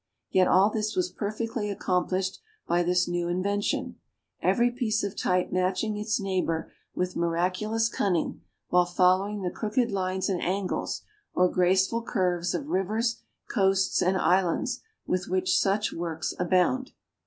[0.31, 3.99] Yet all this was perfectly accomplished by this new invention
[4.41, 10.27] every piece of type matching its neighbor with miraculous cunning, while following the crooked lines
[10.27, 11.03] and angles,
[11.35, 16.93] or graceful curves of rivers, coasts, and islands, with which such works abound.